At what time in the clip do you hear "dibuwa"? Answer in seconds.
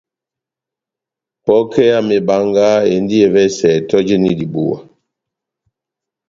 4.39-4.77